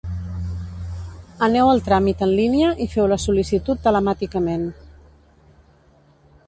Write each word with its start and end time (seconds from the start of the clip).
Aneu 1.47 1.69
al 1.73 1.83
tràmit 1.89 2.23
en 2.27 2.33
línia 2.39 2.71
i 2.87 2.89
feu 2.95 3.09
la 3.13 3.21
sol·licitud 3.27 3.85
telemàticament. 3.85 4.67